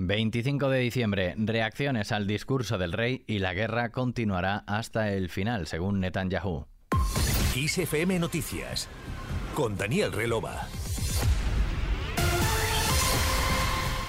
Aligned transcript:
25 0.00 0.70
de 0.70 0.78
diciembre, 0.78 1.34
reacciones 1.36 2.12
al 2.12 2.28
discurso 2.28 2.78
del 2.78 2.92
rey 2.92 3.24
y 3.26 3.40
la 3.40 3.52
guerra 3.52 3.90
continuará 3.90 4.62
hasta 4.68 5.12
el 5.12 5.28
final, 5.28 5.66
según 5.66 5.98
Netanyahu. 5.98 6.66
XFM 7.52 8.20
Noticias, 8.20 8.88
con 9.56 9.76
Daniel 9.76 10.12
Relova. 10.12 10.68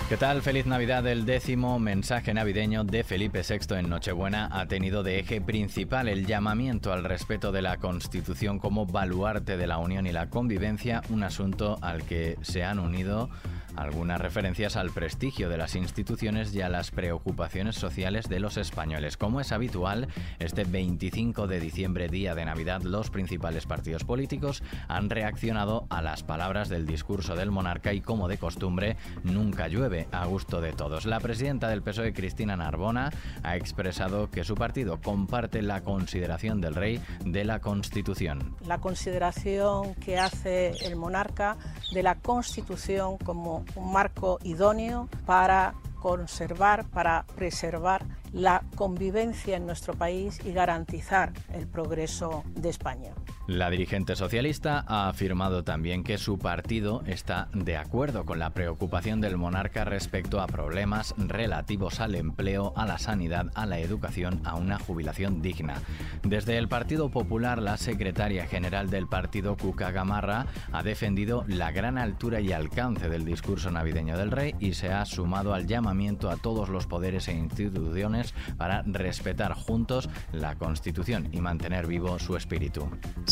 ¿Qué 0.09 0.17
tal? 0.17 0.41
Feliz 0.41 0.65
Navidad. 0.65 1.05
El 1.05 1.27
décimo 1.27 1.77
mensaje 1.77 2.33
navideño 2.33 2.83
de 2.83 3.03
Felipe 3.03 3.43
VI 3.47 3.75
en 3.75 3.89
Nochebuena 3.89 4.49
ha 4.51 4.65
tenido 4.65 5.03
de 5.03 5.19
eje 5.19 5.39
principal 5.39 6.07
el 6.07 6.25
llamamiento 6.25 6.91
al 6.91 7.03
respeto 7.03 7.51
de 7.51 7.61
la 7.61 7.77
Constitución 7.77 8.57
como 8.57 8.87
baluarte 8.87 9.55
de 9.55 9.67
la 9.67 9.77
unión 9.77 10.07
y 10.07 10.11
la 10.11 10.31
convivencia, 10.31 11.03
un 11.09 11.21
asunto 11.21 11.77
al 11.83 12.05
que 12.05 12.39
se 12.41 12.63
han 12.63 12.79
unido 12.79 13.29
algunas 13.75 14.19
referencias 14.19 14.75
al 14.75 14.91
prestigio 14.91 15.47
de 15.47 15.57
las 15.57 15.75
instituciones 15.75 16.53
y 16.53 16.61
a 16.61 16.69
las 16.69 16.91
preocupaciones 16.91 17.75
sociales 17.75 18.27
de 18.27 18.39
los 18.39 18.57
españoles. 18.57 19.15
Como 19.15 19.39
es 19.39 19.51
habitual, 19.51 20.07
este 20.39 20.63
25 20.63 21.47
de 21.47 21.59
diciembre, 21.59 22.09
día 22.09 22.35
de 22.35 22.45
Navidad, 22.45 22.81
los 22.81 23.09
principales 23.09 23.65
partidos 23.65 24.03
políticos 24.03 24.63
han 24.87 25.09
reaccionado 25.09 25.85
a 25.89 26.01
las 26.01 26.23
palabras 26.23 26.67
del 26.67 26.85
discurso 26.85 27.35
del 27.35 27.51
monarca 27.51 27.93
y, 27.93 28.01
como 28.01 28.27
de 28.27 28.37
costumbre, 28.37 28.97
nunca 29.23 29.67
llueve 29.67 29.98
a 30.11 30.25
gusto 30.25 30.61
de 30.61 30.73
todos. 30.73 31.05
La 31.05 31.19
presidenta 31.19 31.67
del 31.69 31.81
PSOE, 31.81 32.13
Cristina 32.13 32.55
Narbona, 32.55 33.11
ha 33.43 33.55
expresado 33.55 34.29
que 34.29 34.43
su 34.43 34.55
partido 34.55 34.99
comparte 35.01 35.61
la 35.61 35.81
consideración 35.81 36.61
del 36.61 36.75
rey 36.75 37.01
de 37.25 37.43
la 37.43 37.59
Constitución. 37.59 38.55
La 38.65 38.79
consideración 38.79 39.95
que 39.95 40.17
hace 40.17 40.71
el 40.85 40.95
monarca 40.95 41.57
de 41.93 42.03
la 42.03 42.15
Constitución 42.15 43.17
como 43.17 43.65
un 43.75 43.91
marco 43.91 44.39
idóneo 44.43 45.09
para 45.25 45.73
conservar, 45.99 46.85
para 46.89 47.25
preservar 47.35 48.05
la 48.31 48.63
convivencia 48.75 49.57
en 49.57 49.65
nuestro 49.65 49.93
país 49.93 50.39
y 50.45 50.53
garantizar 50.53 51.33
el 51.53 51.67
progreso 51.67 52.43
de 52.55 52.69
España. 52.69 53.13
La 53.49 53.71
dirigente 53.71 54.15
socialista 54.15 54.85
ha 54.87 55.09
afirmado 55.09 55.63
también 55.63 56.03
que 56.03 56.19
su 56.19 56.37
partido 56.37 57.01
está 57.07 57.49
de 57.51 57.77
acuerdo 57.77 58.23
con 58.23 58.37
la 58.37 58.51
preocupación 58.51 59.21
del 59.21 59.37
monarca 59.37 59.85
respecto 59.85 60.39
a 60.39 60.45
problemas 60.45 61.15
relativos 61.17 61.99
al 61.99 62.13
empleo, 62.13 62.73
a 62.75 62.85
la 62.85 62.99
sanidad, 62.99 63.47
a 63.55 63.65
la 63.65 63.79
educación, 63.79 64.39
a 64.43 64.53
una 64.53 64.77
jubilación 64.77 65.41
digna. 65.41 65.81
Desde 66.21 66.59
el 66.59 66.67
Partido 66.67 67.09
Popular, 67.09 67.59
la 67.59 67.77
secretaria 67.77 68.45
general 68.45 68.91
del 68.91 69.07
partido, 69.07 69.57
Cuca 69.57 69.89
Gamarra, 69.89 70.45
ha 70.71 70.83
defendido 70.83 71.43
la 71.47 71.71
gran 71.71 71.97
altura 71.97 72.41
y 72.41 72.51
alcance 72.51 73.09
del 73.09 73.25
discurso 73.25 73.71
navideño 73.71 74.15
del 74.15 74.29
rey 74.29 74.53
y 74.59 74.75
se 74.75 74.93
ha 74.93 75.03
sumado 75.05 75.55
al 75.55 75.65
llamamiento 75.65 76.29
a 76.29 76.37
todos 76.37 76.69
los 76.69 76.85
poderes 76.85 77.27
e 77.27 77.33
instituciones 77.33 78.35
para 78.57 78.83
respetar 78.83 79.53
juntos 79.53 80.07
la 80.33 80.53
Constitución 80.53 81.29
y 81.31 81.41
mantener 81.41 81.87
vivo 81.87 82.19
su 82.19 82.37
espíritu 82.37 82.87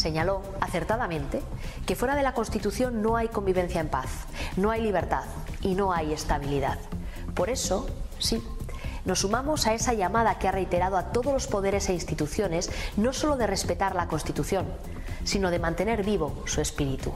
señaló 0.08 0.42
acertadamente 0.62 1.42
que 1.86 1.98
fuera 1.98 2.16
de 2.16 2.24
la 2.24 2.34
Constitución 2.34 3.02
no 3.02 3.18
hay 3.18 3.28
convivencia 3.28 3.82
en 3.82 3.90
paz, 3.90 4.08
no 4.56 4.72
hay 4.72 4.82
libertad 4.82 5.26
y 5.62 5.76
no 5.76 5.92
hay 5.92 6.14
estabilidad. 6.14 6.78
Por 7.36 7.50
eso, 7.50 7.88
sí, 8.18 8.42
nos 9.04 9.20
sumamos 9.20 9.68
a 9.68 9.74
esa 9.74 9.94
llamada 9.94 10.40
que 10.40 10.48
ha 10.48 10.54
reiterado 10.54 10.96
a 10.96 11.12
todos 11.12 11.34
los 11.34 11.48
poderes 11.48 11.90
e 11.90 11.94
instituciones 11.94 12.72
no 12.96 13.12
solo 13.12 13.36
de 13.36 13.48
respetar 13.48 13.96
la 13.96 14.08
Constitución, 14.08 14.66
sino 15.26 15.52
de 15.52 15.60
mantener 15.60 16.06
vivo 16.06 16.42
su 16.46 16.62
espíritu. 16.62 17.12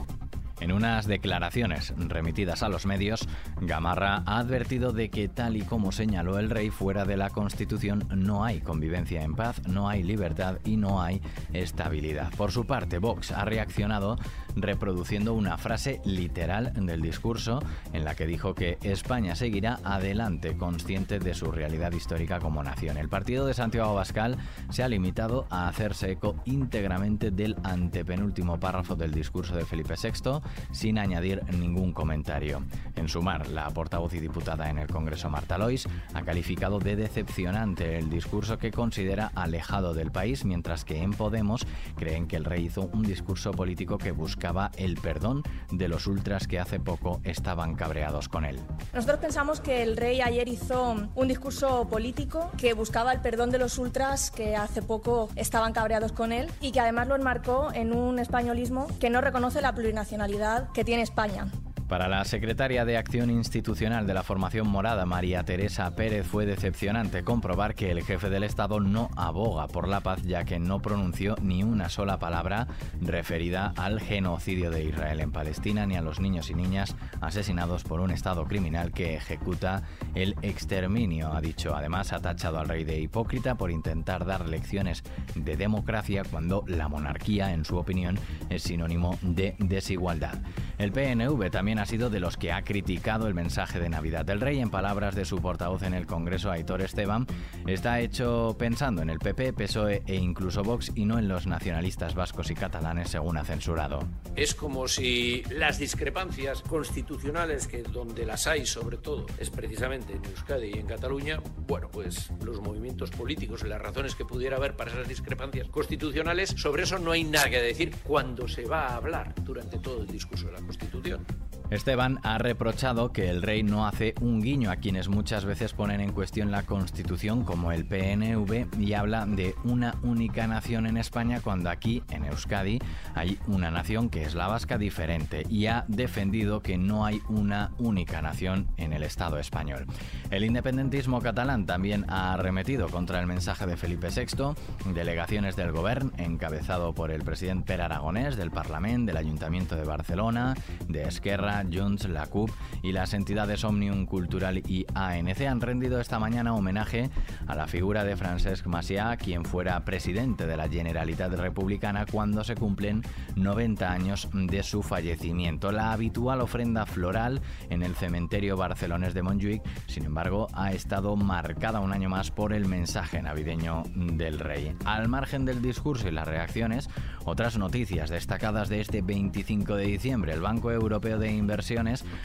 En 0.62 0.70
unas 0.70 1.08
declaraciones 1.08 1.92
remitidas 1.96 2.62
a 2.62 2.68
los 2.68 2.86
medios, 2.86 3.26
Gamarra 3.60 4.22
ha 4.26 4.38
advertido 4.38 4.92
de 4.92 5.10
que 5.10 5.26
tal 5.26 5.56
y 5.56 5.62
como 5.62 5.90
señaló 5.90 6.38
el 6.38 6.50
rey, 6.50 6.70
fuera 6.70 7.04
de 7.04 7.16
la 7.16 7.30
Constitución 7.30 8.06
no 8.14 8.44
hay 8.44 8.60
convivencia 8.60 9.24
en 9.24 9.34
paz, 9.34 9.60
no 9.66 9.88
hay 9.88 10.04
libertad 10.04 10.58
y 10.64 10.76
no 10.76 11.02
hay 11.02 11.20
estabilidad. 11.52 12.30
Por 12.36 12.52
su 12.52 12.64
parte, 12.64 12.98
Vox 12.98 13.32
ha 13.32 13.44
reaccionado 13.44 14.16
reproduciendo 14.54 15.34
una 15.34 15.58
frase 15.58 16.00
literal 16.04 16.72
del 16.74 17.02
discurso 17.02 17.60
en 17.92 18.04
la 18.04 18.14
que 18.14 18.26
dijo 18.26 18.54
que 18.54 18.78
España 18.82 19.34
seguirá 19.34 19.80
adelante 19.82 20.56
consciente 20.56 21.18
de 21.18 21.34
su 21.34 21.50
realidad 21.50 21.90
histórica 21.90 22.38
como 22.38 22.62
nación. 22.62 22.98
El 22.98 23.08
partido 23.08 23.46
de 23.46 23.54
Santiago 23.54 23.90
Abascal 23.90 24.36
se 24.70 24.84
ha 24.84 24.88
limitado 24.88 25.46
a 25.50 25.66
hacerse 25.66 26.12
eco 26.12 26.36
íntegramente 26.44 27.32
del 27.32 27.56
antepenúltimo 27.64 28.60
párrafo 28.60 28.94
del 28.94 29.12
discurso 29.12 29.56
de 29.56 29.64
Felipe 29.64 29.94
VI 30.00 30.40
sin 30.72 30.98
añadir 30.98 31.42
ningún 31.58 31.92
comentario. 31.92 32.62
En 33.02 33.08
sumar, 33.08 33.48
la 33.48 33.68
portavoz 33.70 34.14
y 34.14 34.20
diputada 34.20 34.70
en 34.70 34.78
el 34.78 34.86
Congreso 34.86 35.28
Marta 35.28 35.58
Lois 35.58 35.88
ha 36.14 36.22
calificado 36.22 36.78
de 36.78 36.94
decepcionante 36.94 37.98
el 37.98 38.08
discurso 38.08 38.58
que 38.58 38.70
considera 38.70 39.32
alejado 39.34 39.92
del 39.92 40.12
país, 40.12 40.44
mientras 40.44 40.84
que 40.84 41.02
en 41.02 41.10
Podemos 41.10 41.66
creen 41.96 42.28
que 42.28 42.36
el 42.36 42.44
rey 42.44 42.66
hizo 42.66 42.82
un 42.92 43.02
discurso 43.02 43.50
político 43.50 43.98
que 43.98 44.12
buscaba 44.12 44.70
el 44.76 44.94
perdón 44.98 45.42
de 45.72 45.88
los 45.88 46.06
ultras 46.06 46.46
que 46.46 46.60
hace 46.60 46.78
poco 46.78 47.20
estaban 47.24 47.74
cabreados 47.74 48.28
con 48.28 48.44
él. 48.44 48.60
Nosotros 48.94 49.18
pensamos 49.18 49.60
que 49.60 49.82
el 49.82 49.96
rey 49.96 50.20
ayer 50.20 50.46
hizo 50.46 51.08
un 51.16 51.26
discurso 51.26 51.88
político 51.88 52.52
que 52.56 52.72
buscaba 52.72 53.12
el 53.12 53.20
perdón 53.20 53.50
de 53.50 53.58
los 53.58 53.78
ultras 53.78 54.30
que 54.30 54.54
hace 54.54 54.80
poco 54.80 55.28
estaban 55.34 55.72
cabreados 55.72 56.12
con 56.12 56.30
él 56.30 56.52
y 56.60 56.70
que 56.70 56.78
además 56.78 57.08
lo 57.08 57.16
enmarcó 57.16 57.72
en 57.74 57.92
un 57.92 58.20
españolismo 58.20 58.86
que 59.00 59.10
no 59.10 59.20
reconoce 59.20 59.60
la 59.60 59.74
plurinacionalidad 59.74 60.70
que 60.70 60.84
tiene 60.84 61.02
España. 61.02 61.48
Para 61.92 62.08
la 62.08 62.24
secretaria 62.24 62.86
de 62.86 62.96
Acción 62.96 63.28
Institucional 63.28 64.06
de 64.06 64.14
la 64.14 64.22
Formación 64.22 64.66
Morada, 64.66 65.04
María 65.04 65.44
Teresa 65.44 65.94
Pérez, 65.94 66.26
fue 66.26 66.46
decepcionante 66.46 67.22
comprobar 67.22 67.74
que 67.74 67.90
el 67.90 68.02
jefe 68.02 68.30
del 68.30 68.44
Estado 68.44 68.80
no 68.80 69.10
aboga 69.14 69.68
por 69.68 69.86
la 69.88 70.00
paz, 70.00 70.22
ya 70.22 70.44
que 70.44 70.58
no 70.58 70.80
pronunció 70.80 71.36
ni 71.42 71.62
una 71.62 71.90
sola 71.90 72.18
palabra 72.18 72.66
referida 73.02 73.74
al 73.76 74.00
genocidio 74.00 74.70
de 74.70 74.84
Israel 74.84 75.20
en 75.20 75.32
Palestina 75.32 75.84
ni 75.84 75.94
a 75.96 76.00
los 76.00 76.18
niños 76.18 76.48
y 76.48 76.54
niñas 76.54 76.96
asesinados 77.20 77.84
por 77.84 78.00
un 78.00 78.10
Estado 78.10 78.46
criminal 78.46 78.92
que 78.92 79.14
ejecuta 79.14 79.82
el 80.14 80.34
exterminio, 80.40 81.34
ha 81.34 81.42
dicho. 81.42 81.76
Además, 81.76 82.14
ha 82.14 82.20
tachado 82.20 82.58
al 82.58 82.70
rey 82.70 82.84
de 82.84 83.00
hipócrita 83.00 83.56
por 83.56 83.70
intentar 83.70 84.24
dar 84.24 84.48
lecciones 84.48 85.04
de 85.34 85.58
democracia 85.58 86.22
cuando 86.24 86.64
la 86.66 86.88
monarquía, 86.88 87.52
en 87.52 87.66
su 87.66 87.76
opinión, 87.76 88.18
es 88.48 88.62
sinónimo 88.62 89.18
de 89.20 89.56
desigualdad. 89.58 90.38
El 90.82 90.90
PNV 90.90 91.48
también 91.52 91.78
ha 91.78 91.86
sido 91.86 92.10
de 92.10 92.18
los 92.18 92.36
que 92.36 92.50
ha 92.50 92.62
criticado 92.62 93.28
el 93.28 93.34
mensaje 93.34 93.78
de 93.78 93.88
Navidad 93.88 94.24
del 94.24 94.40
Rey. 94.40 94.58
En 94.58 94.68
palabras 94.68 95.14
de 95.14 95.24
su 95.24 95.40
portavoz 95.40 95.84
en 95.84 95.94
el 95.94 96.08
Congreso, 96.08 96.50
Aitor 96.50 96.82
Esteban, 96.82 97.24
está 97.68 98.00
hecho 98.00 98.56
pensando 98.58 99.00
en 99.00 99.08
el 99.08 99.20
PP, 99.20 99.52
PSOE 99.52 100.02
e 100.08 100.16
incluso 100.16 100.64
Vox 100.64 100.90
y 100.96 101.04
no 101.04 101.20
en 101.20 101.28
los 101.28 101.46
nacionalistas 101.46 102.16
vascos 102.16 102.50
y 102.50 102.56
catalanes, 102.56 103.10
según 103.10 103.36
ha 103.36 103.44
censurado. 103.44 104.00
Es 104.34 104.56
como 104.56 104.88
si 104.88 105.44
las 105.50 105.78
discrepancias 105.78 106.62
constitucionales, 106.62 107.68
que 107.68 107.84
donde 107.84 108.26
las 108.26 108.48
hay 108.48 108.66
sobre 108.66 108.96
todo, 108.96 109.26
es 109.38 109.50
precisamente 109.50 110.14
en 110.14 110.24
Euskadi 110.24 110.72
y 110.74 110.78
en 110.80 110.86
Cataluña, 110.86 111.40
bueno, 111.68 111.90
pues 111.92 112.32
los 112.44 112.60
movimientos 112.60 113.10
políticos 113.10 113.62
y 113.64 113.68
las 113.68 113.80
razones 113.80 114.16
que 114.16 114.24
pudiera 114.24 114.56
haber 114.56 114.74
para 114.74 114.90
esas 114.90 115.06
discrepancias 115.06 115.68
constitucionales, 115.68 116.56
sobre 116.56 116.82
eso 116.82 116.98
no 116.98 117.12
hay 117.12 117.22
nada 117.22 117.48
que 117.48 117.62
decir 117.62 117.94
cuando 118.02 118.48
se 118.48 118.64
va 118.64 118.88
a 118.88 118.96
hablar 118.96 119.32
durante 119.44 119.78
todo 119.78 120.00
el 120.00 120.08
discurso 120.08 120.46
de 120.46 120.54
la 120.54 120.71
Constitución. 120.78 121.51
Esteban 121.72 122.20
ha 122.22 122.36
reprochado 122.36 123.12
que 123.12 123.30
el 123.30 123.40
rey 123.40 123.62
no 123.62 123.86
hace 123.86 124.14
un 124.20 124.42
guiño 124.42 124.70
a 124.70 124.76
quienes 124.76 125.08
muchas 125.08 125.46
veces 125.46 125.72
ponen 125.72 126.02
en 126.02 126.12
cuestión 126.12 126.50
la 126.50 126.64
Constitución 126.64 127.44
como 127.46 127.72
el 127.72 127.86
PNV 127.86 128.78
y 128.78 128.92
habla 128.92 129.24
de 129.24 129.54
una 129.64 129.94
única 130.02 130.46
nación 130.46 130.86
en 130.86 130.98
España 130.98 131.40
cuando 131.42 131.70
aquí, 131.70 132.02
en 132.10 132.26
Euskadi, 132.26 132.78
hay 133.14 133.38
una 133.46 133.70
nación 133.70 134.10
que 134.10 134.22
es 134.22 134.34
la 134.34 134.48
vasca 134.48 134.76
diferente 134.76 135.46
y 135.48 135.64
ha 135.64 135.86
defendido 135.88 136.60
que 136.60 136.76
no 136.76 137.06
hay 137.06 137.22
una 137.30 137.70
única 137.78 138.20
nación 138.20 138.68
en 138.76 138.92
el 138.92 139.02
Estado 139.02 139.38
español. 139.38 139.86
El 140.30 140.44
independentismo 140.44 141.22
catalán 141.22 141.64
también 141.64 142.04
ha 142.10 142.34
arremetido 142.34 142.90
contra 142.90 143.18
el 143.18 143.26
mensaje 143.26 143.64
de 143.64 143.78
Felipe 143.78 144.08
VI. 144.14 144.92
Delegaciones 144.92 145.56
del 145.56 145.72
Gobierno, 145.72 146.10
encabezado 146.18 146.92
por 146.92 147.10
el 147.10 147.22
presidente 147.22 147.64
Per 147.64 147.80
Aragonés 147.80 148.36
del 148.36 148.50
Parlamento, 148.50 149.06
del 149.06 149.16
Ayuntamiento 149.16 149.74
de 149.74 149.84
Barcelona, 149.84 150.54
de 150.86 151.04
Esquerra, 151.04 151.61
Junts, 151.72 152.08
la 152.08 152.26
CUP 152.26 152.50
y 152.82 152.92
las 152.92 153.14
entidades 153.14 153.64
Omnium 153.64 154.06
Cultural 154.06 154.58
y 154.58 154.86
ANC 154.94 155.42
han 155.42 155.60
rendido 155.60 156.00
esta 156.00 156.18
mañana 156.18 156.54
homenaje 156.54 157.10
a 157.46 157.54
la 157.54 157.66
figura 157.66 158.04
de 158.04 158.16
Francesc 158.16 158.66
Macià, 158.66 159.16
quien 159.16 159.44
fuera 159.44 159.84
presidente 159.84 160.46
de 160.46 160.56
la 160.56 160.68
Generalitat 160.68 161.32
Republicana 161.34 162.06
cuando 162.10 162.42
se 162.44 162.54
cumplen 162.54 163.02
90 163.36 163.92
años 163.92 164.28
de 164.32 164.62
su 164.62 164.82
fallecimiento. 164.82 165.70
La 165.72 165.92
habitual 165.92 166.40
ofrenda 166.40 166.86
floral 166.86 167.40
en 167.70 167.82
el 167.82 167.94
cementerio 167.94 168.56
barcelonés 168.56 169.14
de 169.14 169.22
Montjuic, 169.22 169.62
sin 169.86 170.04
embargo, 170.04 170.48
ha 170.52 170.72
estado 170.72 171.14
marcada 171.16 171.80
un 171.80 171.92
año 171.92 172.08
más 172.08 172.30
por 172.30 172.52
el 172.52 172.66
mensaje 172.66 173.22
navideño 173.22 173.84
del 173.94 174.38
rey. 174.38 174.74
Al 174.84 175.08
margen 175.08 175.44
del 175.44 175.62
discurso 175.62 176.08
y 176.08 176.10
las 176.10 176.26
reacciones, 176.26 176.88
otras 177.24 177.56
noticias 177.56 178.10
destacadas 178.10 178.68
de 178.68 178.80
este 178.80 179.02
25 179.02 179.76
de 179.76 179.86
diciembre, 179.86 180.32
el 180.32 180.40
Banco 180.40 180.72
Europeo 180.72 181.18
de 181.18 181.30
Inversión 181.32 181.51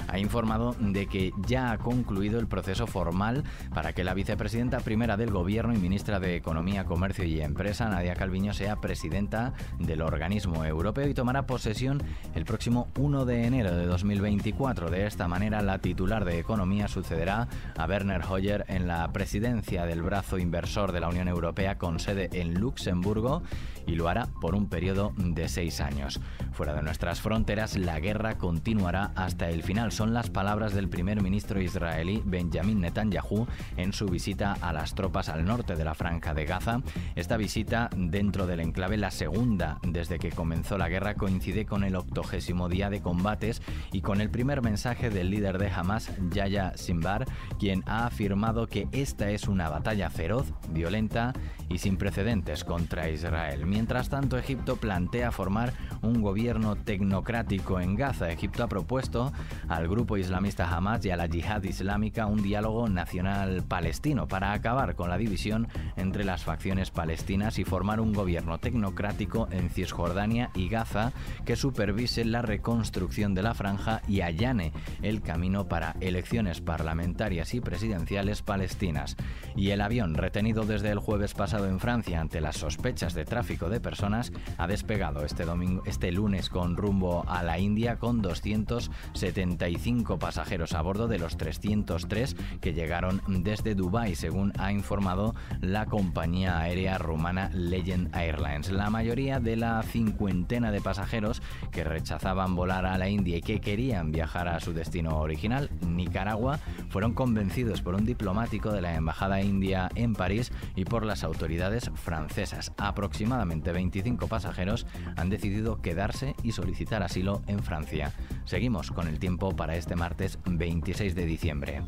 Ha 0.08 0.20
informado 0.20 0.76
de 0.80 1.08
que 1.08 1.32
ya 1.46 1.72
ha 1.72 1.78
concluido 1.78 2.40
el 2.40 2.48
proceso 2.48 2.88
formal 2.88 3.44
para 3.74 3.94
que 3.94 4.04
la 4.04 4.14
vicepresidenta 4.14 4.80
primera 4.80 5.18
del 5.18 5.32
Gobierno 5.32 5.74
y 5.74 5.78
ministra 5.78 6.20
de 6.20 6.36
Economía, 6.36 6.86
Comercio 6.86 7.26
y 7.26 7.42
Empresa, 7.42 7.90
Nadia 7.90 8.16
Calviño, 8.16 8.54
sea 8.54 8.78
presidenta 8.78 9.54
del 9.80 10.02
organismo 10.02 10.66
europeo 10.66 11.08
y 11.08 11.14
tomará 11.14 11.46
posesión 11.46 12.02
el 12.36 12.46
próximo 12.46 12.90
1 12.98 13.26
de 13.26 13.46
enero 13.46 13.76
de 13.76 13.86
2024. 13.86 14.90
De 14.90 15.06
esta 15.06 15.28
manera, 15.28 15.62
la 15.62 15.80
titular 15.80 16.26
de 16.26 16.40
Economía 16.40 16.88
sucederá 16.88 17.48
a 17.78 17.86
Werner 17.86 18.22
Hoyer 18.30 18.66
en 18.68 18.88
la 18.88 19.12
presidencia 19.12 19.86
del 19.86 20.02
brazo 20.02 20.38
inversor 20.38 20.92
de 20.92 21.00
la 21.00 21.10
Unión 21.10 21.28
Europea 21.28 21.78
con 21.78 22.00
sede 22.00 22.30
en 22.34 22.56
Luxemburgo 22.56 23.44
y 23.86 23.96
lo 23.96 24.10
hará 24.10 24.28
por 24.42 24.56
un 24.56 24.68
periodo 24.68 25.14
de 25.18 25.48
seis 25.48 25.80
años. 25.82 26.20
Fuera 26.58 26.74
de 26.74 26.82
nuestras 26.82 27.22
fronteras, 27.22 27.78
la 27.78 28.00
guerra 28.00 28.40
continuará 28.40 29.12
hasta 29.14 29.48
el 29.48 29.62
final. 29.62 29.92
Son 29.92 30.16
las 30.16 30.32
palabras 30.32 30.74
del 30.74 30.90
primer 30.90 31.22
ministro 31.22 31.62
israelí 31.62 32.24
Benjamin 32.26 32.82
Netanyahu 32.82 33.46
en 33.76 33.94
su 33.94 34.08
visita 34.08 34.58
a 34.60 34.74
las 34.74 34.96
tropas 34.96 35.30
al 35.30 35.46
norte 35.46 35.76
de 35.76 35.86
la 35.86 35.94
franja 35.94 36.34
de 36.34 36.46
Gaza. 36.46 36.82
Esta 37.16 37.38
visita 37.38 37.92
dentro 37.96 38.48
del 38.48 38.62
enclave, 38.62 38.98
la 38.98 39.12
segunda 39.12 39.78
desde 39.84 40.18
que 40.18 40.32
comenzó 40.32 40.80
la 40.80 40.90
guerra, 40.90 41.14
coincide 41.14 41.68
con 41.68 41.84
el 41.84 41.96
octogésimo 41.96 42.70
día 42.70 42.90
de 42.90 43.02
combates 43.02 43.62
y 43.92 44.02
con 44.02 44.20
el 44.20 44.32
primer 44.32 44.64
mensaje 44.64 45.12
del 45.12 45.30
líder 45.30 45.60
de 45.60 45.70
Hamas, 45.70 46.12
Yaya 46.32 46.76
Simbar, 46.76 47.26
quien 47.60 47.84
ha 47.86 48.08
afirmado 48.08 48.66
que 48.66 48.88
esta 48.94 49.30
es 49.30 49.48
una 49.48 49.70
batalla 49.70 50.10
feroz, 50.10 50.52
violenta 50.72 51.34
y 51.70 51.78
sin 51.78 51.98
precedentes 51.98 52.64
contra 52.64 53.10
Israel. 53.10 53.68
Mientras 53.68 54.10
tanto, 54.10 54.40
Egipto 54.40 54.78
plantea 54.78 55.32
formar 55.32 55.72
un 56.02 56.24
gobierno 56.24 56.47
tecnocrático 56.86 57.82
en 57.82 57.96
Gaza. 57.96 58.32
Egipto 58.32 58.64
ha 58.64 58.68
propuesto 58.68 59.34
al 59.68 59.90
grupo 59.90 60.16
islamista 60.16 60.70
Hamas 60.70 61.04
y 61.04 61.10
a 61.10 61.18
la 61.18 61.26
yihad 61.26 61.62
islámica 61.64 62.26
un 62.26 62.42
diálogo 62.42 62.88
nacional 62.88 63.64
palestino 63.68 64.30
para 64.30 64.54
acabar 64.54 64.96
con 64.96 65.10
la 65.10 65.18
división 65.18 65.68
entre 65.98 66.24
las 66.24 66.46
facciones 66.46 66.90
palestinas 66.90 67.60
y 67.60 67.66
formar 67.66 68.00
un 68.00 68.14
gobierno 68.14 68.60
tecnocrático 68.60 69.50
en 69.52 69.70
Cisjordania 69.70 70.50
y 70.56 70.70
Gaza 70.70 71.12
que 71.44 71.58
supervise 71.58 72.24
la 72.24 72.42
reconstrucción 72.42 73.34
de 73.34 73.44
la 73.44 73.54
franja 73.54 74.02
y 74.08 74.22
allane 74.22 74.72
el 75.02 75.22
camino 75.22 75.68
para 75.68 75.98
elecciones 76.00 76.62
parlamentarias 76.62 77.54
y 77.56 77.60
presidenciales 77.60 78.42
palestinas. 78.42 79.18
Y 79.58 79.72
el 79.72 79.82
avión 79.82 80.14
retenido 80.14 80.64
desde 80.66 80.92
el 80.92 81.00
jueves 81.00 81.34
pasado 81.34 81.68
en 81.68 81.82
Francia 81.82 82.22
ante 82.22 82.40
las 82.40 82.56
sospechas 82.56 83.14
de 83.14 83.26
tráfico 83.26 83.70
de 83.70 83.82
personas 83.82 84.32
ha 84.58 84.68
despegado 84.68 85.26
este 85.26 85.44
domingo 85.44 85.84
este 85.86 86.12
lunes 86.12 86.37
con 86.38 86.78
rumbo 86.78 87.26
a 87.28 87.42
la 87.42 87.58
India 87.58 87.98
con 87.98 88.22
275 88.22 90.20
pasajeros 90.20 90.74
a 90.74 90.82
bordo 90.82 91.08
de 91.08 91.18
los 91.18 91.36
303 91.38 92.36
que 92.62 92.74
llegaron 92.74 93.22
desde 93.28 93.74
Dubái, 93.74 94.14
según 94.16 94.54
ha 94.60 94.72
informado 94.72 95.34
la 95.62 95.88
compañía 95.88 96.60
aérea 96.60 97.00
rumana 97.00 97.50
Legend 97.54 98.16
Airlines. 98.16 98.70
La 98.70 98.92
mayoría 98.92 99.40
de 99.40 99.56
la 99.56 99.82
cincuentena 99.82 100.72
de 100.72 100.82
pasajeros 100.82 101.42
que 101.72 101.84
rechazaban 101.84 102.56
volar 102.56 102.86
a 102.86 103.00
la 103.00 103.10
India 103.10 103.38
y 103.38 103.42
que 103.42 103.60
querían 103.60 104.12
viajar 104.12 104.48
a 104.48 104.60
su 104.60 104.74
destino 104.74 105.20
original, 105.20 105.72
Nicaragua, 105.88 106.60
fueron 106.90 107.14
convencidos 107.14 107.82
por 107.82 107.96
un 107.96 108.06
diplomático 108.06 108.72
de 108.72 108.82
la 108.82 108.94
embajada 108.96 109.42
india 109.42 109.90
en 109.96 110.14
París 110.14 110.52
y 110.76 110.86
por 110.86 111.06
las 111.06 111.24
autoridades 111.24 111.90
francesas. 111.96 112.72
Aproximadamente 112.78 113.72
25 113.72 114.28
pasajeros 114.28 114.86
han 115.16 115.30
decidido 115.30 115.82
quedarse 115.82 116.27
y 116.44 116.52
solicitar 116.52 117.04
asilo 117.04 117.42
en 117.48 117.60
Francia. 117.64 118.14
Seguimos 118.46 118.92
con 118.92 119.08
el 119.08 119.20
tiempo 119.20 119.56
para 119.56 119.76
este 119.76 119.96
martes 119.96 120.40
26 120.46 121.16
de 121.16 121.26
diciembre. 121.26 121.84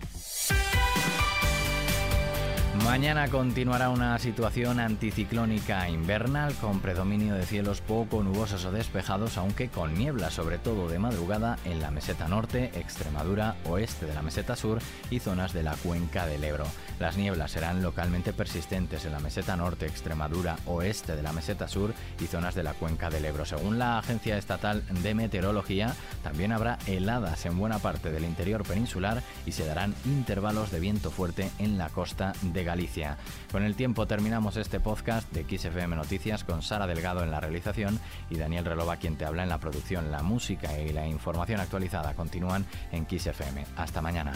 Mañana 2.83 3.27
continuará 3.27 3.89
una 3.89 4.17
situación 4.19 4.79
anticiclónica 4.79 5.87
invernal 5.89 6.53
con 6.55 6.79
predominio 6.79 7.35
de 7.35 7.45
cielos 7.45 7.81
poco 7.81 8.23
nubosos 8.23 8.65
o 8.65 8.71
despejados, 8.71 9.37
aunque 9.37 9.69
con 9.69 9.93
niebla, 9.93 10.31
sobre 10.31 10.57
todo 10.57 10.87
de 10.87 10.97
madrugada 10.97 11.57
en 11.65 11.81
la 11.81 11.91
meseta 11.91 12.27
norte, 12.27 12.71
Extremadura, 12.73 13.55
oeste 13.65 14.05
de 14.05 14.13
la 14.13 14.21
meseta 14.21 14.55
sur 14.55 14.79
y 15.11 15.19
zonas 15.19 15.53
de 15.53 15.63
la 15.63 15.75
cuenca 15.75 16.25
del 16.25 16.43
Ebro. 16.43 16.65
Las 16.99 17.15
nieblas 17.15 17.51
serán 17.51 17.81
localmente 17.81 18.33
persistentes 18.33 19.05
en 19.05 19.11
la 19.11 19.19
meseta 19.19 19.55
norte, 19.55 19.85
Extremadura, 19.85 20.57
oeste 20.65 21.15
de 21.15 21.23
la 21.23 21.31
meseta 21.31 21.67
sur 21.67 21.93
y 22.19 22.27
zonas 22.27 22.55
de 22.55 22.63
la 22.63 22.73
cuenca 22.73 23.09
del 23.09 23.25
Ebro. 23.25 23.45
Según 23.45 23.77
la 23.77 23.99
Agencia 23.99 24.37
Estatal 24.37 24.83
de 25.01 25.13
Meteorología, 25.13 25.95
también 26.23 26.51
habrá 26.51 26.79
heladas 26.87 27.45
en 27.45 27.57
buena 27.57 27.79
parte 27.79 28.11
del 28.11 28.25
interior 28.25 28.63
peninsular 28.63 29.21
y 29.45 29.51
se 29.51 29.65
darán 29.65 29.93
intervalos 30.05 30.71
de 30.71 30.79
viento 30.79 31.11
fuerte 31.11 31.49
en 31.59 31.77
la 31.77 31.89
costa 31.89 32.33
de 32.41 32.68
Galicia. 32.69 33.17
Con 33.51 33.63
el 33.63 33.75
tiempo 33.75 34.05
terminamos 34.05 34.55
este 34.55 34.79
podcast 34.79 35.31
de 35.33 35.43
XFM 35.43 35.95
Noticias 35.95 36.43
con 36.43 36.61
Sara 36.61 36.85
Delgado 36.85 37.23
en 37.23 37.31
la 37.31 37.39
realización 37.39 37.99
y 38.29 38.37
Daniel 38.37 38.65
Relova 38.65 38.97
quien 38.97 39.15
te 39.15 39.25
habla 39.25 39.41
en 39.41 39.49
la 39.49 39.57
producción. 39.57 40.11
La 40.11 40.21
música 40.21 40.79
y 40.79 40.93
la 40.93 41.07
información 41.07 41.59
actualizada 41.59 42.13
continúan 42.13 42.67
en 42.91 43.07
XFM. 43.09 43.65
Hasta 43.75 44.03
mañana. 44.03 44.33